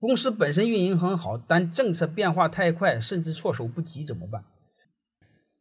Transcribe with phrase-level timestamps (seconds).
[0.00, 4.44] 公司本身运营很好，但政策变化太快，甚至措手不及，怎么办？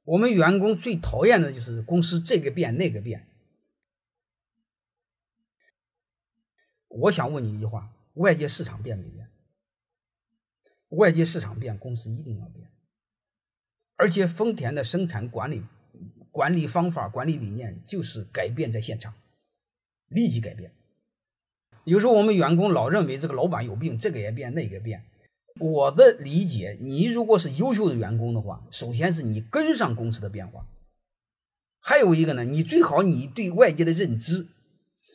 [0.06, 3.28] 我们员工最讨厌的就是公司这个变那个变。
[6.88, 9.29] 我想问你一句话：外界市场变没变？
[10.87, 12.71] 外界市场变，公司一定要变。
[13.97, 15.63] 而且丰田的生产管理
[16.31, 19.13] 管理方法、管理理念就是改变在现场，
[20.08, 20.73] 立即改变。
[21.90, 25.04] 有时候我们员工老认为这个老板有病，这个也变，那个变。
[25.59, 30.67] 我的理解，你如果是优秀的员工的话，首先是你跟上公司的变化，
[31.80, 34.45] 还有一个呢，你最好你对外界的认知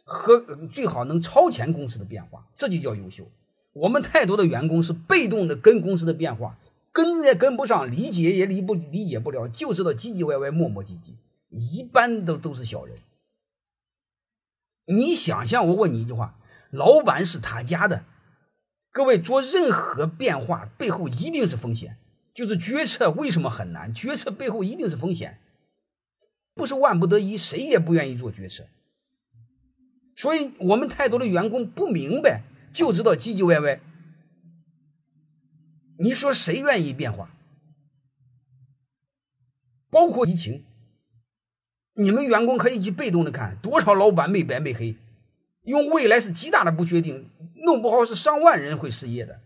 [0.05, 0.41] 和
[0.73, 3.25] 最好能超前公司的变化，这就叫优秀。
[3.73, 6.59] 我们太多的员工是被动的跟公司的变化，
[6.91, 11.13] 跟也跟不上，理解也理不理解不了，就知道唧唧歪歪、磨磨唧唧，
[11.51, 12.97] 一般都都是小人。
[14.87, 16.39] 你想象，我问你一句话：
[16.75, 18.05] 老板是他家的。
[18.91, 21.97] 各位做任何变化背后一定是风险，
[22.33, 23.93] 就是决策为什么很难？
[23.93, 25.41] 决策背后一定是风险，
[26.55, 28.65] 不是万不得已，谁也不愿意做决策。
[30.17, 33.81] 所以我们太多的员工不明白，就知道唧唧歪歪。
[35.99, 37.31] 你说谁愿意变化？
[39.91, 40.65] 包括疫情，
[41.95, 44.97] 你们员工可以去被动的看，多少老板没白没黑。
[45.65, 47.29] 因为未来是极大的不确定，
[47.65, 49.41] 弄不好是上万人会失业的，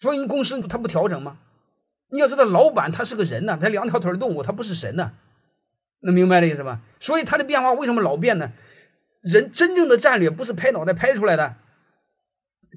[0.00, 1.38] 所以你公司他不调整吗？
[2.10, 5.12] 你要知道，老板他是个人呢，他两条腿的动物，他不是神呢，
[6.02, 6.80] 能明白这意思吧？
[7.00, 8.52] 所以他的变化为什么老变呢？
[9.22, 11.56] 人真正的战略不是拍脑袋拍出来的，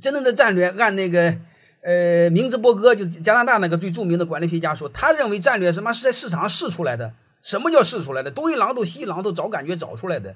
[0.02, 1.38] 真正的战略按那个
[1.84, 7.14] 呃明兹伯格，就加拿大那个最著名的管理学家说，他认为战略什么是在市场上试出来的？
[7.44, 8.32] 什么叫试出来的？
[8.32, 10.36] 东一榔头西一榔头找感觉找出来的。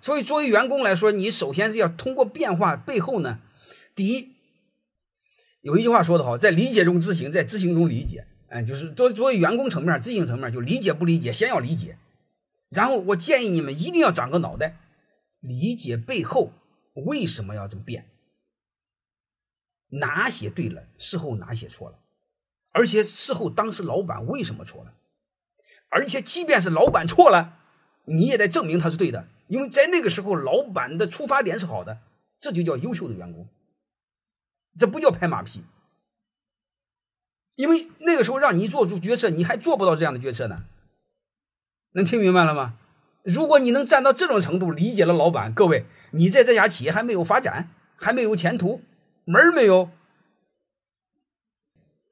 [0.00, 3.40] 所以，作为员工来说，你首先是要通过变化背后呢，
[3.94, 4.34] 第一，
[5.62, 8.26] 有一句话说得好，在理解中执行，在执行中理解。
[8.48, 11.98] 哎，就是作作为员工层面、执行层面，就理解不理解，先要理解。
[12.68, 14.76] 然后，我建议你们一定要长个脑袋，
[15.40, 16.52] 理解背后
[16.94, 18.06] 为什么要这么变，
[19.88, 21.98] 哪些对了，事后哪些错了，
[22.70, 24.94] 而且事后当时老板为什么错了，
[25.88, 27.58] 而且即便是老板错了，
[28.04, 29.26] 你也得证明他是对的。
[29.48, 31.98] 因为在那个时候，老板的出发点是好的，
[32.38, 33.46] 这就叫优秀的员工，
[34.78, 35.62] 这不叫拍马屁。
[37.54, 40.64] 因为那个时候让你做出决策，你还做不到这样的决策呢。
[41.92, 42.76] 能听明白了吗？
[43.22, 48.82] 如果你能站到这种程度，理解了老板，各位，你在这家企业还没有发展，还没有前途，
[49.24, 49.90] 门儿没有。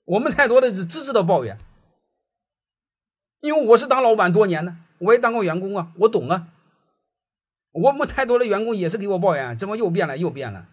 [0.06, 1.58] 我们太多的是只知道抱怨，
[3.40, 6.48] 因为我是当老板多年呢，我也当过员工啊，我懂啊。
[7.74, 10.68] 我们太多的员工也是给我抱怨，怎么又变了又变了？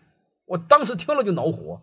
[0.45, 1.81] 我当时听了就恼火。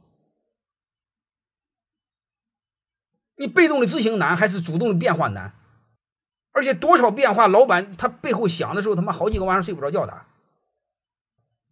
[3.37, 5.55] 你被动的执行难还是主动的变化难？
[6.53, 10.25] 而且多少变化，老板他背后想的时候，他妈好几个晚上睡不着觉的。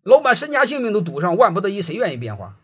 [0.03, 2.57] 老板身家性命都赌上，万不得已谁愿意变化？